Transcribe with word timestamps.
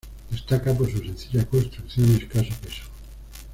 Destaca 0.31 0.73
por 0.73 0.89
su 0.91 0.97
sencilla 0.97 1.45
construcción 1.45 2.09
y 2.09 2.15
escaso 2.23 2.55
peso. 2.63 2.83